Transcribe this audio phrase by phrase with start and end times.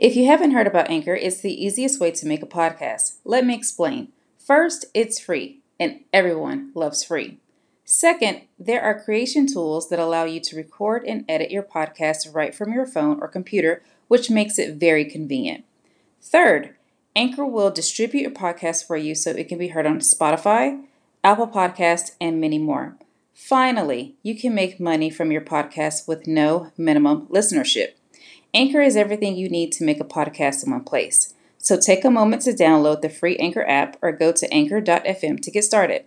[0.00, 3.18] If you haven't heard about Anchor, it's the easiest way to make a podcast.
[3.22, 4.08] Let me explain.
[4.38, 7.36] First, it's free, and everyone loves free.
[7.84, 12.54] Second, there are creation tools that allow you to record and edit your podcast right
[12.54, 15.66] from your phone or computer, which makes it very convenient.
[16.22, 16.74] Third,
[17.14, 20.82] Anchor will distribute your podcast for you so it can be heard on Spotify,
[21.22, 22.96] Apple Podcasts, and many more.
[23.34, 27.90] Finally, you can make money from your podcast with no minimum listenership.
[28.52, 31.34] Anchor is everything you need to make a podcast in one place.
[31.58, 35.50] So take a moment to download the free Anchor app or go to anchor.fm to
[35.50, 36.04] get started.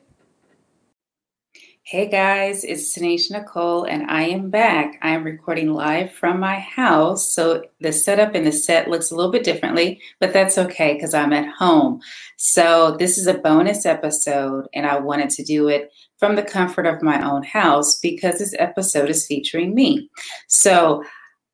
[1.86, 4.98] Hey guys, it's Tanisha Nicole, and I am back.
[5.02, 9.16] I am recording live from my house, so the setup and the set looks a
[9.16, 12.00] little bit differently, but that's okay because I'm at home.
[12.38, 16.86] So, this is a bonus episode, and I wanted to do it from the comfort
[16.86, 20.10] of my own house because this episode is featuring me.
[20.48, 21.04] So,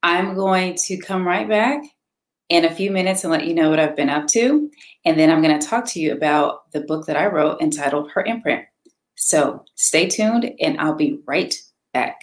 [0.02, 1.84] I'm going to come right back
[2.48, 4.72] in a few minutes and let you know what I've been up to,
[5.04, 8.12] and then I'm going to talk to you about the book that I wrote entitled
[8.12, 8.64] Her Imprint.
[9.16, 11.54] So stay tuned and I'll be right
[11.94, 12.16] back.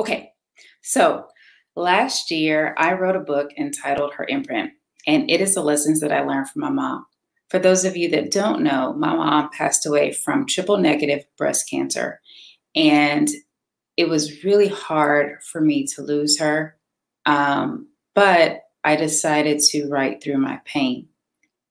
[0.00, 0.32] Okay,
[0.82, 1.28] so
[1.76, 4.72] last year I wrote a book entitled Her Imprint,
[5.06, 7.06] and it is the lessons that I learned from my mom.
[7.50, 11.68] For those of you that don't know, my mom passed away from triple negative breast
[11.68, 12.20] cancer.
[12.74, 13.28] And
[13.96, 16.76] it was really hard for me to lose her.
[17.26, 21.08] Um, but I decided to write through my pain.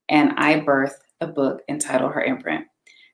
[0.08, 2.66] And I birthed a book entitled Her Imprint.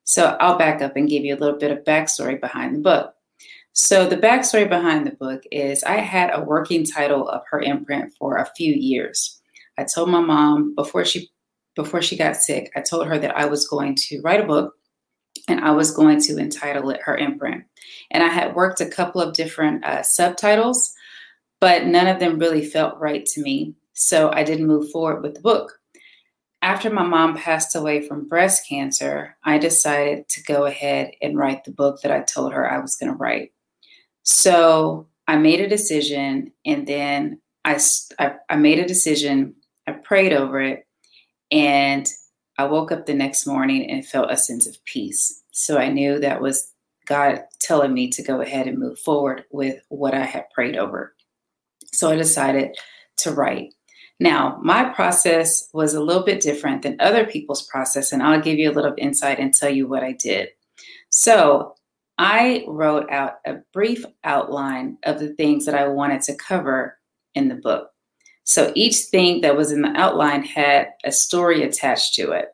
[0.03, 3.14] So I'll back up and give you a little bit of backstory behind the book.
[3.73, 8.14] So the backstory behind the book is I had a working title of Her Imprint
[8.17, 9.38] for a few years.
[9.80, 11.30] I told my mom before she
[11.75, 14.73] before she got sick, I told her that I was going to write a book
[15.47, 17.63] and I was going to entitle it Her Imprint.
[18.11, 20.94] And I had worked a couple of different uh, subtitles,
[21.62, 23.75] but none of them really felt right to me.
[23.94, 25.79] So I didn't move forward with the book.
[26.61, 31.63] After my mom passed away from breast cancer, I decided to go ahead and write
[31.63, 33.53] the book that I told her I was going to write.
[34.23, 37.79] So I made a decision, and then I,
[38.19, 39.56] I, I made a decision,
[39.89, 40.85] I prayed over it,
[41.51, 42.07] and
[42.57, 45.41] I woke up the next morning and felt a sense of peace.
[45.51, 46.73] So I knew that was
[47.07, 51.16] God telling me to go ahead and move forward with what I had prayed over.
[51.91, 52.75] So I decided
[53.17, 53.73] to write.
[54.19, 58.59] Now, my process was a little bit different than other people's process, and I'll give
[58.59, 60.49] you a little insight and tell you what I did.
[61.09, 61.75] So,
[62.22, 66.97] I wrote out a brief outline of the things that I wanted to cover
[67.33, 67.91] in the book.
[68.49, 72.47] So each thing that was in the outline had a story attached to it.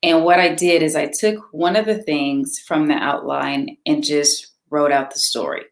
[0.00, 4.04] And what I did is I took one of the things from the outline and
[4.04, 5.64] just wrote out the story.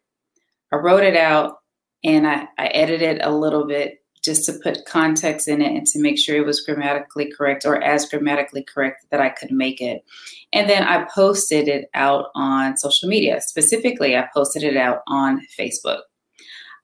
[0.73, 1.59] I wrote it out
[2.03, 6.01] and I, I edited a little bit just to put context in it and to
[6.01, 10.03] make sure it was grammatically correct or as grammatically correct that I could make it.
[10.51, 13.39] And then I posted it out on social media.
[13.39, 16.01] Specifically, I posted it out on Facebook.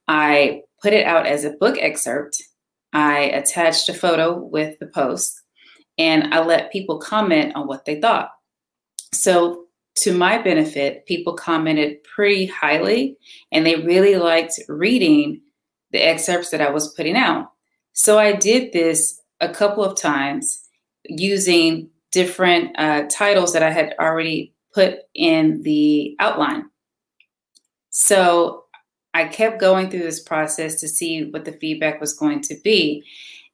[0.08, 2.42] I put it out as a book excerpt
[2.94, 5.42] I attached a photo with the post
[5.98, 8.32] and I let people comment on what they thought.
[9.14, 13.18] So, to my benefit, people commented pretty highly
[13.52, 15.42] and they really liked reading
[15.92, 17.52] the excerpts that I was putting out.
[17.94, 20.68] So, I did this a couple of times
[21.06, 26.70] using different uh, titles that I had already put in the outline.
[27.90, 28.66] So,
[29.14, 33.04] I kept going through this process to see what the feedback was going to be.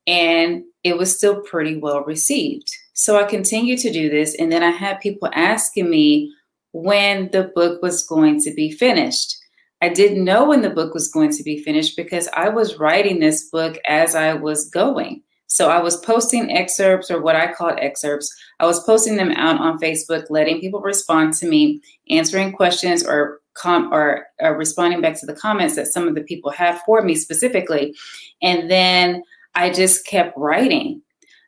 [0.08, 2.72] And it was still pretty well received.
[2.94, 4.36] So I continued to do this.
[4.36, 6.34] And then I had people asking me
[6.72, 9.38] when the book was going to be finished.
[9.82, 13.20] I didn't know when the book was going to be finished because I was writing
[13.20, 15.22] this book as I was going.
[15.48, 18.34] So I was posting excerpts or what I called excerpts.
[18.60, 23.40] I was posting them out on Facebook, letting people respond to me, answering questions or
[23.54, 24.28] com or,
[24.58, 27.96] responding back to the comments that some of the people had for me specifically.
[28.42, 29.24] And then
[29.54, 31.02] I just kept writing.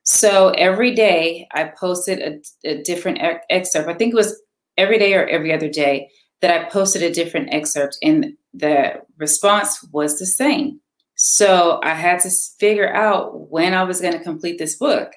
[0.04, 3.89] So every day I posted a, a different ex- excerpt.
[3.89, 4.42] I think it was
[4.77, 6.10] every day or every other day
[6.42, 10.80] that I posted a different excerpt, and the response was the same.
[11.18, 12.30] So I had to
[12.60, 15.12] figure out when I was going to complete this book.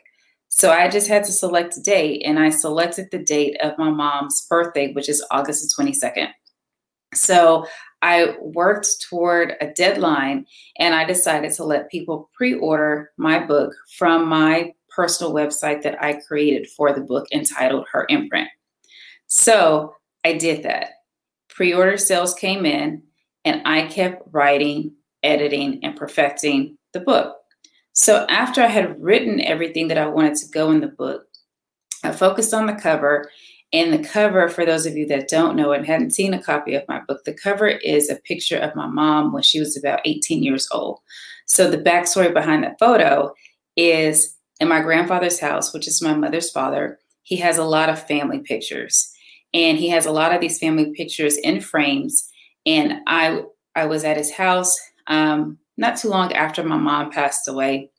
[0.49, 3.91] So I just had to select a date, and I selected the date of my
[3.91, 6.29] mom's birthday, which is August the 22nd.
[7.15, 7.67] So
[8.03, 10.47] I worked toward a deadline
[10.79, 16.03] and I decided to let people pre order my book from my personal website that
[16.03, 18.49] I created for the book entitled Her Imprint.
[19.27, 19.95] So
[20.25, 20.91] I did that.
[21.49, 23.03] Pre order sales came in,
[23.45, 27.37] and I kept writing, editing, and perfecting the book.
[27.93, 31.27] So after I had written everything that I wanted to go in the book,
[32.03, 33.31] I focused on the cover.
[33.73, 36.75] And the cover, for those of you that don't know and hadn't seen a copy
[36.75, 40.01] of my book, the cover is a picture of my mom when she was about
[40.05, 40.99] 18 years old.
[41.47, 43.33] So the backstory behind that photo
[43.77, 48.07] is in my grandfather's house, which is my mother's father, he has a lot of
[48.07, 49.13] family pictures.
[49.55, 52.29] And he has a lot of these family pictures in frames.
[52.67, 53.43] And I
[53.77, 54.77] I was at his house
[55.07, 57.91] um, not too long after my mom passed away.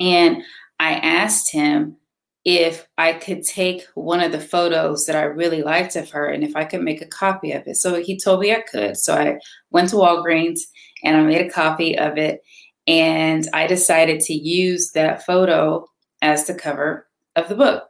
[0.00, 0.42] And
[0.78, 1.96] I asked him
[2.44, 6.42] if I could take one of the photos that I really liked of her and
[6.42, 7.76] if I could make a copy of it.
[7.76, 8.96] So he told me I could.
[8.96, 9.38] So I
[9.70, 10.60] went to Walgreens
[11.04, 12.42] and I made a copy of it.
[12.88, 15.86] And I decided to use that photo
[16.20, 17.84] as the cover of the book.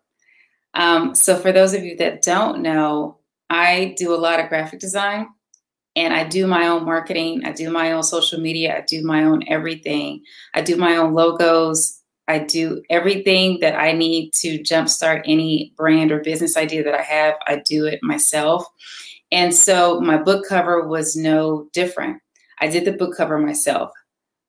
[0.75, 3.19] Um, so, for those of you that don't know,
[3.51, 5.29] I do a lot of graphic design
[5.95, 7.45] and I do my own marketing.
[7.45, 8.79] I do my own social media.
[8.79, 10.23] I do my own everything.
[10.55, 11.99] I do my own logos.
[12.29, 17.03] I do everything that I need to jumpstart any brand or business idea that I
[17.03, 17.35] have.
[17.47, 18.65] I do it myself.
[19.31, 22.23] And so my book cover was no different.
[22.61, 23.91] I did the book cover myself.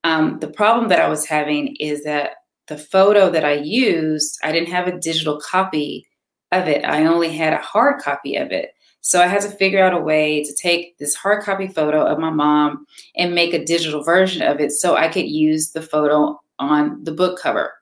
[0.04, 2.32] Um, the problem that I was having is that
[2.68, 6.06] the photo that I used, I didn't have a digital copy
[6.52, 6.86] of it.
[6.86, 8.72] I only had a hard copy of it.
[9.04, 12.20] So I had to figure out a way to take this hard copy photo of
[12.20, 16.40] my mom and make a digital version of it so I could use the photo
[16.58, 17.74] on the book cover.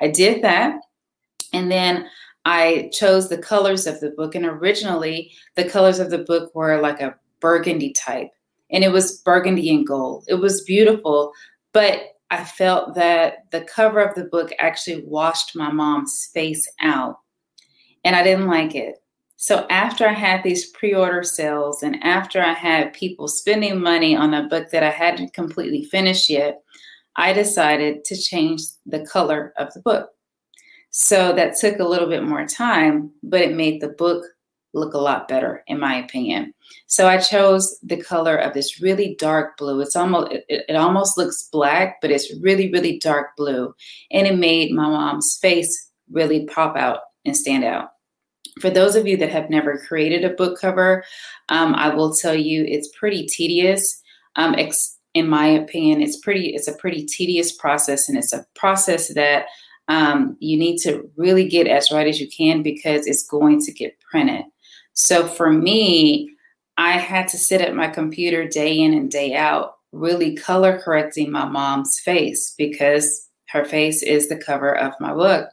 [0.00, 0.78] I did that.
[1.54, 2.06] And then
[2.44, 4.34] I chose the colors of the book.
[4.34, 8.30] And originally, the colors of the book were like a burgundy type,
[8.70, 10.24] and it was burgundy and gold.
[10.28, 11.32] It was beautiful,
[11.72, 12.00] but
[12.30, 17.18] I felt that the cover of the book actually washed my mom's face out
[18.04, 18.96] and I didn't like it.
[19.36, 24.32] So after I had these pre-order sales and after I had people spending money on
[24.32, 26.62] a book that I hadn't completely finished yet,
[27.16, 30.10] I decided to change the color of the book.
[30.90, 34.24] So that took a little bit more time, but it made the book
[34.72, 36.52] look a lot better in my opinion.
[36.86, 39.80] So I chose the color of this really dark blue.
[39.80, 43.74] It's almost it, it almost looks black, but it's really really dark blue,
[44.10, 47.90] and it made my mom's face really pop out and stand out
[48.60, 51.04] for those of you that have never created a book cover,
[51.48, 54.02] um, I will tell you it's pretty tedious.
[54.36, 56.54] Um, ex- in my opinion, it's pretty.
[56.54, 59.46] It's a pretty tedious process, and it's a process that
[59.88, 63.72] um, you need to really get as right as you can because it's going to
[63.72, 64.44] get printed.
[64.92, 66.30] So for me,
[66.76, 71.30] I had to sit at my computer day in and day out, really color correcting
[71.30, 75.48] my mom's face because her face is the cover of my book.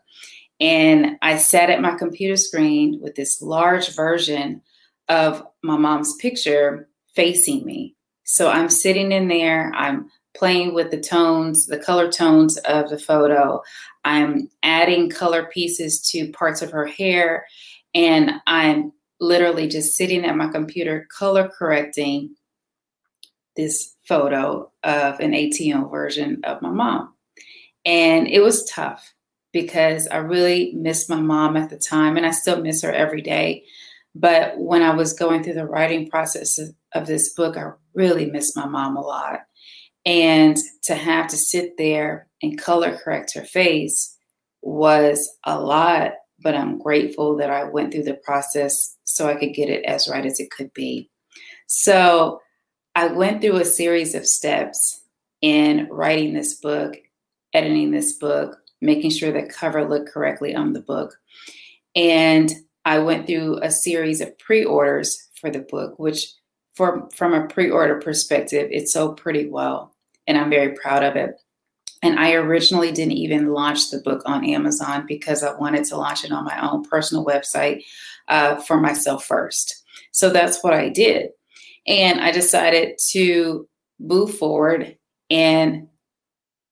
[0.63, 4.61] And I sat at my computer screen with this large version
[5.09, 7.97] of my mom's picture facing me.
[8.23, 12.97] So I'm sitting in there, I'm playing with the tones, the color tones of the
[12.97, 13.61] photo.
[14.05, 17.45] I'm adding color pieces to parts of her hair,
[17.93, 22.35] and I'm literally just sitting at my computer color correcting
[23.57, 27.13] this photo of an ATM version of my mom.
[27.83, 29.13] And it was tough
[29.53, 33.21] because I really missed my mom at the time and I still miss her every
[33.21, 33.63] day.
[34.15, 38.25] But when I was going through the writing process of, of this book, I really
[38.25, 39.41] missed my mom a lot.
[40.05, 44.17] And to have to sit there and color correct her face
[44.61, 49.53] was a lot, but I'm grateful that I went through the process so I could
[49.53, 51.09] get it as right as it could be.
[51.67, 52.41] So
[52.95, 55.01] I went through a series of steps
[55.41, 56.95] in writing this book,
[57.53, 61.17] editing this book, making sure that cover looked correctly on the book.
[61.95, 62.51] And
[62.85, 66.27] I went through a series of pre-orders for the book, which
[66.75, 69.95] for, from a pre-order perspective, it sold pretty well.
[70.27, 71.35] And I'm very proud of it.
[72.01, 76.25] And I originally didn't even launch the book on Amazon because I wanted to launch
[76.25, 77.83] it on my own personal website
[78.27, 79.83] uh, for myself first.
[80.11, 81.29] So that's what I did.
[81.87, 83.67] And I decided to
[83.99, 84.97] move forward
[85.29, 85.87] and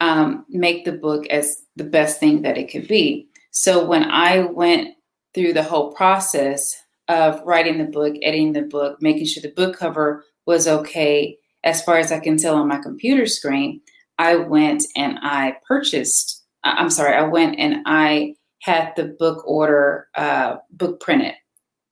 [0.01, 3.29] um, make the book as the best thing that it could be.
[3.51, 4.95] So when I went
[5.33, 6.75] through the whole process
[7.07, 11.83] of writing the book, editing the book, making sure the book cover was okay, as
[11.83, 13.79] far as I can tell on my computer screen,
[14.17, 20.07] I went and I purchased, I'm sorry, I went and I had the book order,
[20.15, 21.35] uh, book printed.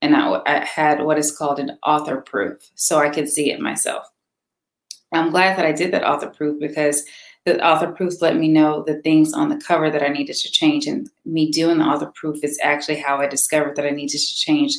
[0.01, 3.59] And I, I had what is called an author proof so I could see it
[3.59, 4.05] myself.
[5.11, 7.03] I'm glad that I did that author proof because
[7.46, 10.51] the author proofs let me know the things on the cover that I needed to
[10.51, 10.86] change.
[10.86, 14.36] And me doing the author proof is actually how I discovered that I needed to
[14.36, 14.74] change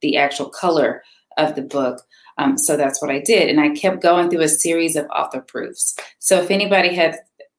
[0.00, 1.02] the actual color
[1.36, 2.02] of the book.
[2.38, 3.48] Um, so that's what I did.
[3.48, 5.96] And I kept going through a series of author proofs.
[6.18, 7.18] So if anybody had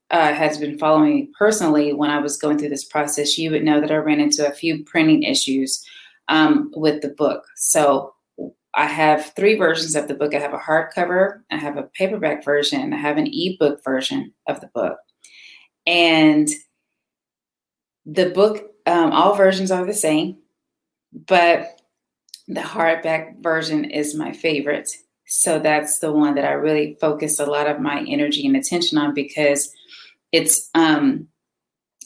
[0.09, 3.63] uh, has been following me personally when I was going through this process, you would
[3.63, 5.85] know that I ran into a few printing issues
[6.29, 7.43] um, with the book.
[7.55, 8.13] So
[8.77, 10.35] I have three versions of the book.
[10.35, 14.61] I have a hardcover, I have a paperback version, I have an ebook version of
[14.61, 14.99] the book.
[15.87, 16.47] And
[18.05, 20.37] the book, um, all versions are the same,
[21.11, 21.81] but
[22.47, 24.89] the hardback version is my favorite.
[25.25, 28.99] So that's the one that I really focus a lot of my energy and attention
[28.99, 29.73] on because
[30.31, 31.27] it's um,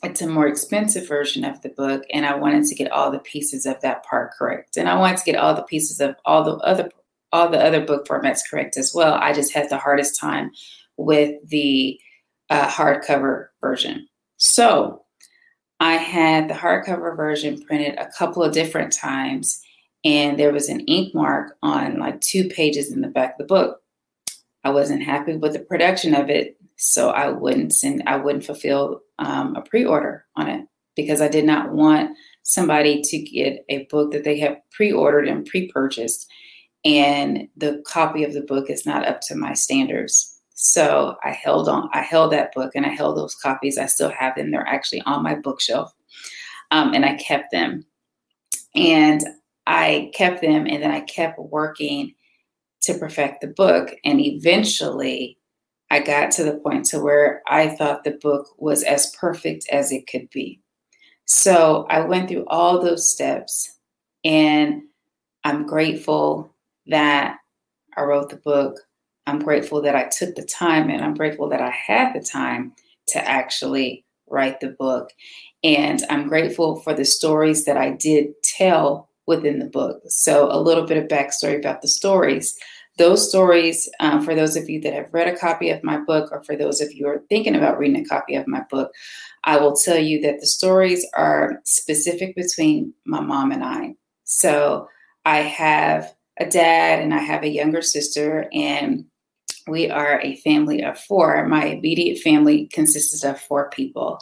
[0.03, 3.19] it's a more expensive version of the book and i wanted to get all the
[3.19, 4.77] pieces of that part correct.
[4.77, 6.89] And i wanted to get all the pieces of all the other
[7.33, 9.13] all the other book formats correct as well.
[9.13, 10.51] I just had the hardest time
[10.97, 11.97] with the
[12.49, 14.07] uh, hardcover version.
[14.37, 15.03] So
[15.79, 19.61] i had the hardcover version printed a couple of different times
[20.03, 23.43] and there was an ink mark on like two pages in the back of the
[23.43, 23.81] book.
[24.63, 29.01] I wasn't happy with the production of it so I wouldn't send, I wouldn't fulfill
[29.19, 34.11] um, a pre-order on it because I did not want somebody to get a book
[34.11, 36.27] that they have pre-ordered and pre-purchased,
[36.83, 40.41] and the copy of the book is not up to my standards.
[40.55, 43.77] So I held on, I held that book and I held those copies.
[43.77, 44.49] I still have them.
[44.49, 45.93] They're actually on my bookshelf,
[46.71, 47.85] um, and I kept them.
[48.73, 49.21] And
[49.67, 52.15] I kept them, and then I kept working
[52.81, 53.93] to perfect the book.
[54.03, 55.37] And eventually,
[55.91, 59.91] I got to the point to where I thought the book was as perfect as
[59.91, 60.61] it could be.
[61.25, 63.77] So I went through all those steps
[64.23, 64.83] and
[65.43, 66.55] I'm grateful
[66.87, 67.39] that
[67.97, 68.77] I wrote the book.
[69.27, 72.71] I'm grateful that I took the time and I'm grateful that I had the time
[73.09, 75.09] to actually write the book.
[75.61, 80.01] And I'm grateful for the stories that I did tell within the book.
[80.07, 82.57] So, a little bit of backstory about the stories.
[82.97, 86.29] Those stories, um, for those of you that have read a copy of my book,
[86.31, 88.91] or for those of you who are thinking about reading a copy of my book,
[89.43, 93.95] I will tell you that the stories are specific between my mom and I.
[94.25, 94.87] So
[95.25, 99.05] I have a dad and I have a younger sister, and
[99.67, 101.47] we are a family of four.
[101.47, 104.19] My immediate family consisted of four people.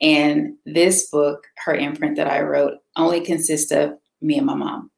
[0.00, 4.90] And this book, her imprint that I wrote, only consists of me and my mom.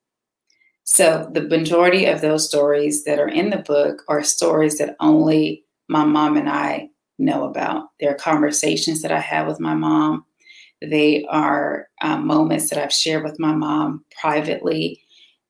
[0.92, 5.64] So the majority of those stories that are in the book are stories that only
[5.88, 7.84] my mom and I know about.
[7.98, 10.26] They're conversations that I have with my mom.
[10.82, 15.00] They are um, moments that I've shared with my mom privately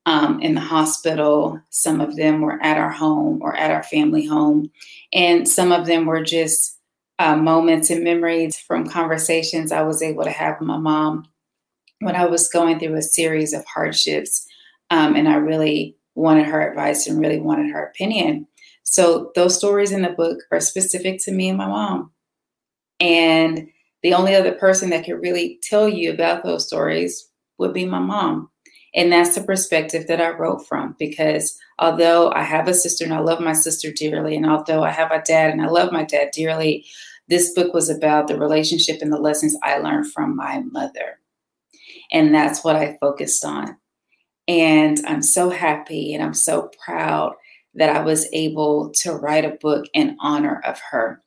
[0.07, 1.61] um, in the hospital.
[1.71, 4.71] Some of them were at our home or at our family home.
[5.13, 6.79] And some of them were just
[7.19, 11.25] uh, moments and memories from conversations I was able to have with my mom
[11.99, 14.47] when I was going through a series of hardships
[14.93, 18.47] um, and I really wanted her advice and really wanted her opinion.
[18.83, 22.11] So those stories in the book are specific to me and my mom.
[23.01, 23.69] And
[24.03, 28.01] the only other person that could really tell you about those stories would be my
[28.01, 28.51] mom.
[28.95, 33.15] And that's the perspective that I wrote from because although I have a sister and
[33.15, 36.05] I love my sister dearly, and although I have a dad and I love my
[36.05, 36.85] dad dearly,
[37.29, 41.19] this book was about the relationship and the lessons I learned from my mother.
[42.13, 43.79] And that's what I focused on.
[44.49, 47.35] And I'm so happy and I'm so proud
[47.75, 51.23] that I was able to write a book in honor of her.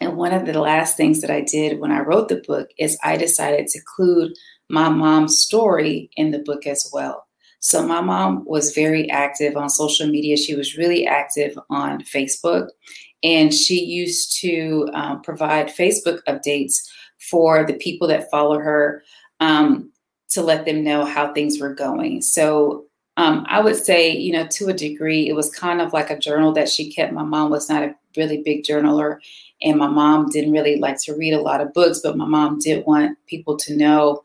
[0.00, 2.98] And one of the last things that I did when I wrote the book is
[3.02, 4.32] I decided to include
[4.70, 7.26] my mom's story in the book as well.
[7.60, 10.36] So my mom was very active on social media.
[10.36, 12.68] She was really active on Facebook,
[13.24, 16.76] and she used to um, provide Facebook updates
[17.30, 19.02] for the people that follow her.
[19.40, 19.90] Um,
[20.30, 22.22] to let them know how things were going.
[22.22, 22.84] So
[23.16, 26.18] um, I would say, you know, to a degree, it was kind of like a
[26.18, 27.12] journal that she kept.
[27.12, 29.18] My mom was not a really big journaler,
[29.60, 32.60] and my mom didn't really like to read a lot of books, but my mom
[32.60, 34.24] did want people to know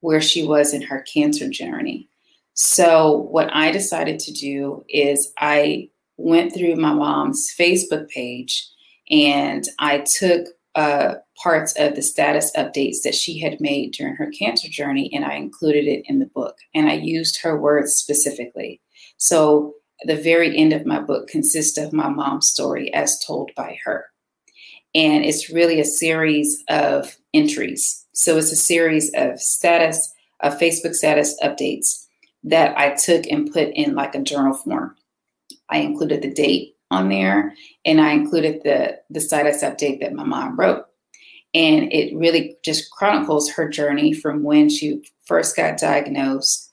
[0.00, 2.08] where she was in her cancer journey.
[2.54, 8.66] So, what I decided to do is I went through my mom's Facebook page
[9.10, 14.30] and I took uh, parts of the status updates that she had made during her
[14.30, 16.58] cancer journey, and I included it in the book.
[16.74, 18.80] And I used her words specifically.
[19.16, 23.78] So the very end of my book consists of my mom's story as told by
[23.84, 24.04] her.
[24.94, 28.04] And it's really a series of entries.
[28.12, 32.06] So it's a series of status, of Facebook status updates
[32.44, 34.94] that I took and put in like a journal form.
[35.70, 40.24] I included the date on there, and I included the the status update that my
[40.24, 40.84] mom wrote.
[41.54, 46.70] And it really just chronicles her journey from when she first got diagnosed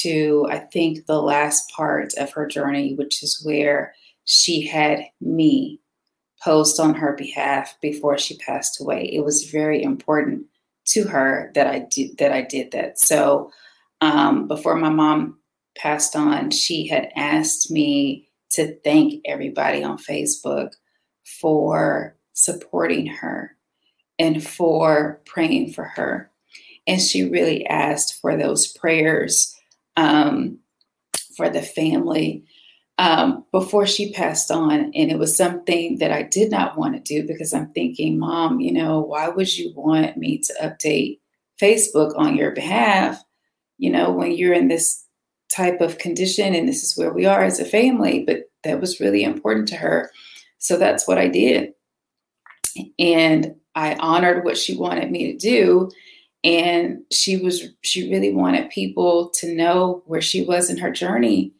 [0.00, 5.80] to, I think, the last part of her journey, which is where she had me
[6.42, 9.04] post on her behalf before she passed away.
[9.04, 10.46] It was very important
[10.86, 12.98] to her that I did that I did that.
[12.98, 13.50] So
[14.00, 15.38] um, before my mom
[15.76, 20.72] passed on, she had asked me to thank everybody on Facebook
[21.40, 23.56] for supporting her
[24.18, 26.30] and for praying for her.
[26.86, 29.54] And she really asked for those prayers
[29.96, 30.58] um,
[31.36, 32.44] for the family
[32.98, 34.92] um, before she passed on.
[34.94, 38.60] And it was something that I did not want to do because I'm thinking, Mom,
[38.60, 41.20] you know, why would you want me to update
[41.60, 43.22] Facebook on your behalf,
[43.78, 45.04] you know, when you're in this
[45.54, 48.24] type of condition and this is where we are as a family?
[48.24, 50.10] But that was really important to her.
[50.58, 51.72] So that's what I did.
[52.98, 55.90] And I honored what she wanted me to do.
[56.44, 61.52] And she was, she really wanted people to know where she was in her journey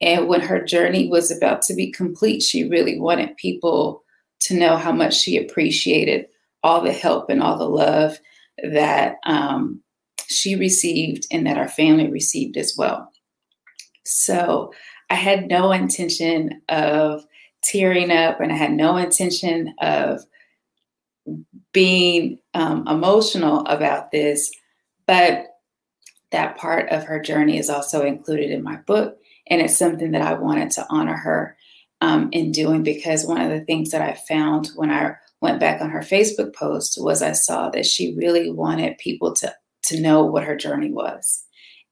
[0.00, 4.02] and when her journey was about to be complete, she really wanted people
[4.40, 6.26] to know how much she appreciated
[6.62, 8.18] all the help and all the love
[8.62, 9.82] that um,
[10.26, 13.09] she received and that our family received as well.
[14.04, 14.72] So
[15.08, 17.24] I had no intention of
[17.62, 20.24] tearing up and I had no intention of
[21.72, 24.50] being um, emotional about this,
[25.06, 25.46] but
[26.30, 29.16] that part of her journey is also included in my book.
[29.48, 31.56] And it's something that I wanted to honor her
[32.00, 35.80] um, in doing because one of the things that I found when I went back
[35.80, 39.54] on her Facebook post was I saw that she really wanted people to
[39.84, 41.44] to know what her journey was.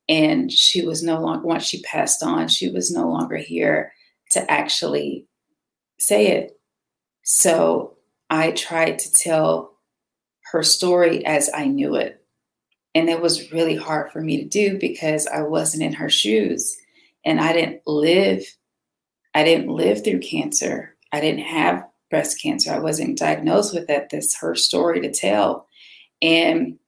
[0.08, 3.92] And she was no longer once she passed on, she was no longer here
[4.32, 5.26] to actually
[5.98, 6.58] say it.
[7.24, 7.96] So
[8.30, 9.74] I tried to tell
[10.52, 12.22] her story as I knew it.
[12.94, 16.76] And it was really hard for me to do because I wasn't in her shoes
[17.24, 18.44] and I didn't live
[19.34, 20.96] I didn't live through cancer.
[21.12, 22.72] I didn't have breast cancer.
[22.72, 25.68] I wasn't diagnosed with that That's her story to tell.
[26.22, 26.78] And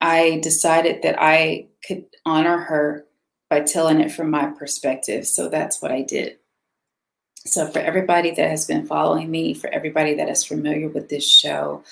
[0.00, 3.04] I decided that I could honor her
[3.50, 5.26] by telling it from my perspective.
[5.26, 6.38] So that's what I did.
[7.46, 11.26] So, for everybody that has been following me, for everybody that is familiar with this
[11.26, 11.82] show,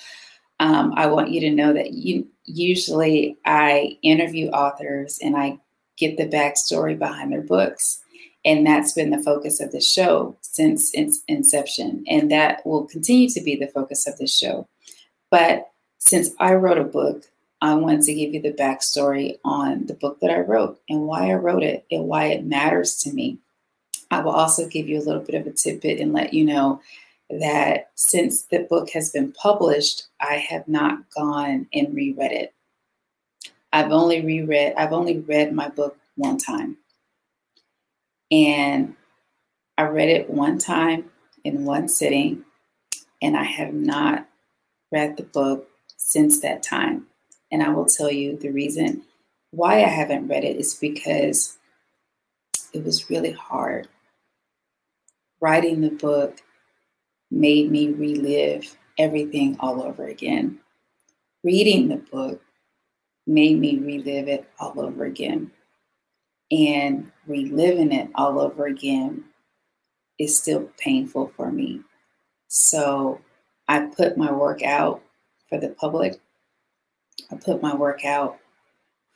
[0.61, 5.59] um, I want you to know that you, usually I interview authors and I
[5.97, 8.03] get the backstory behind their books.
[8.45, 12.05] And that's been the focus of the show since its inception.
[12.07, 14.69] And that will continue to be the focus of the show.
[15.31, 17.25] But since I wrote a book,
[17.61, 21.31] I want to give you the backstory on the book that I wrote and why
[21.31, 23.39] I wrote it and why it matters to me.
[24.11, 26.81] I will also give you a little bit of a tidbit and let you know
[27.31, 32.55] that since the book has been published, I have not gone and reread it.
[33.73, 36.77] I've only reread, I've only read my book one time.
[38.31, 38.95] And
[39.79, 41.11] I read it one time
[41.45, 42.45] in one sitting,
[43.21, 44.27] and I have not
[44.91, 47.07] read the book since that time.
[47.53, 49.03] And I will tell you the reason
[49.51, 51.59] why I haven't read it is because
[52.73, 53.89] it was really hard.
[55.41, 56.41] Writing the book
[57.31, 60.59] made me relive everything all over again.
[61.45, 62.43] Reading the book
[63.27, 65.51] made me relive it all over again.
[66.51, 69.25] And reliving it all over again
[70.19, 71.81] is still painful for me.
[72.49, 73.21] So
[73.69, 75.03] I put my work out
[75.49, 76.21] for the public.
[77.31, 78.39] I put my work out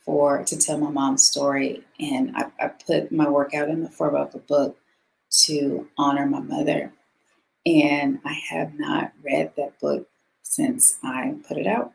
[0.04, 3.90] for to tell my mom's story, and I, I put my work out in the
[3.90, 4.78] form of a book
[5.44, 6.92] to honor my mother.
[7.66, 10.08] And I have not read that book
[10.42, 11.92] since I put it out.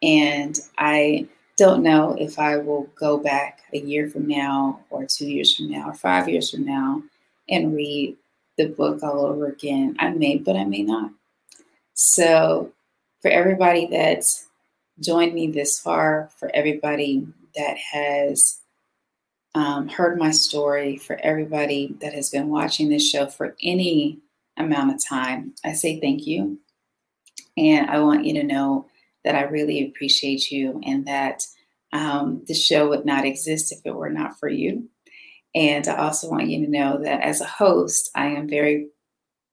[0.00, 5.28] And I don't know if I will go back a year from now, or two
[5.28, 7.02] years from now, or five years from now
[7.48, 8.16] and read
[8.56, 9.96] the book all over again.
[9.98, 11.10] I may, but I may not.
[11.94, 12.72] So,
[13.20, 14.46] for everybody that's
[15.00, 17.26] joined me this far, for everybody
[17.56, 18.60] that has
[19.54, 24.18] um, heard my story, for everybody that has been watching this show for any
[24.56, 26.58] amount of time, I say thank you.
[27.56, 28.86] And I want you to know
[29.24, 31.44] that I really appreciate you and that
[31.92, 34.88] um, the show would not exist if it were not for you.
[35.54, 38.88] And I also want you to know that as a host, I am very,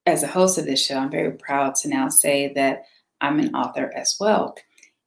[0.06, 2.84] as a host of this show, I'm very proud to now say that
[3.20, 4.56] I'm an author as well.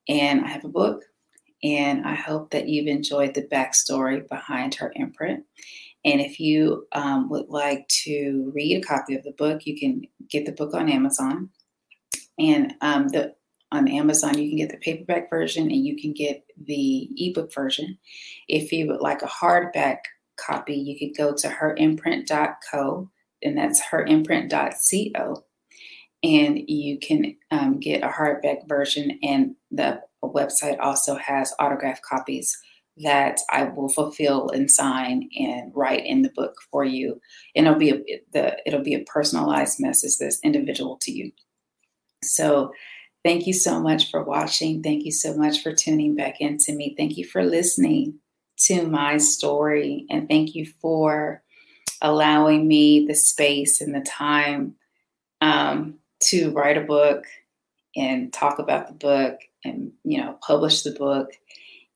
[0.08, 1.04] And I have a book,
[1.62, 5.44] and I hope that you've enjoyed the backstory behind her imprint.
[6.04, 10.02] And if you um, would like to read a copy of the book, you can
[10.28, 11.50] get the book on Amazon.
[12.38, 13.34] And um, the
[13.72, 17.98] on Amazon, you can get the paperback version and you can get the ebook version.
[18.46, 19.98] If you would like a hardback
[20.36, 23.10] copy, you could go to herimprint.co,
[23.42, 25.44] and that's herimprint.co,
[26.22, 29.18] and you can um, get a hardback version.
[29.22, 32.56] And the website also has autograph copies
[32.98, 37.20] that I will fulfill and sign and write in the book for you.
[37.56, 41.32] And it'll be a, the it'll be a personalized message that's individual to you.
[42.22, 42.72] So
[43.24, 44.82] thank you so much for watching.
[44.82, 46.94] Thank you so much for tuning back into me.
[46.96, 48.18] Thank you for listening
[48.58, 51.42] to my story and thank you for
[52.02, 54.74] allowing me the space and the time
[55.40, 57.24] um, to write a book
[57.96, 61.30] and talk about the book and you know publish the book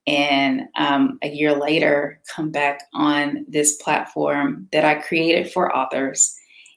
[0.06, 6.36] and um, a year later come back on this platform that I created for authors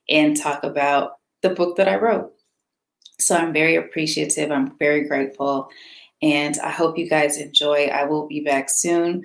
[0.09, 2.33] and talk about the book that I wrote.
[3.19, 4.51] So I'm very appreciative.
[4.51, 5.69] I'm very grateful.
[6.21, 7.85] And I hope you guys enjoy.
[7.85, 9.23] I will be back soon.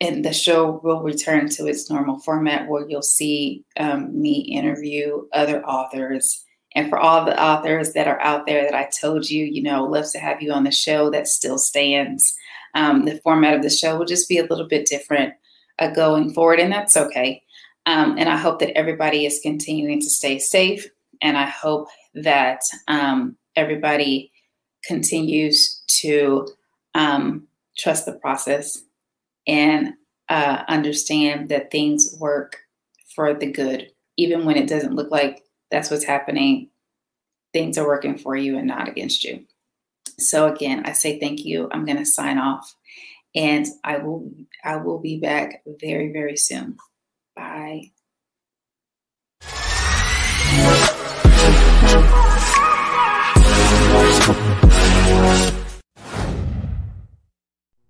[0.00, 5.26] And the show will return to its normal format where you'll see um, me interview
[5.32, 6.44] other authors.
[6.76, 9.84] And for all the authors that are out there that I told you, you know,
[9.84, 12.36] love to have you on the show that still stands.
[12.74, 15.32] Um, the format of the show will just be a little bit different
[15.78, 17.42] uh, going forward, and that's okay.
[17.86, 20.86] Um, and I hope that everybody is continuing to stay safe,
[21.22, 24.30] and I hope that um, everybody
[24.84, 26.46] continues to
[26.94, 27.46] um,
[27.78, 28.82] trust the process
[29.46, 29.94] and
[30.28, 32.58] uh, understand that things work
[33.14, 36.70] for the good, even when it doesn't look like that's what's happening.
[37.52, 39.44] Things are working for you and not against you.
[40.18, 41.68] So again, I say thank you.
[41.72, 42.74] I'm going to sign off
[43.34, 44.30] and I will
[44.64, 46.76] I will be back very very soon.
[47.36, 47.92] Bye.